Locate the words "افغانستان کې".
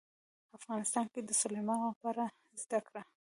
0.57-1.21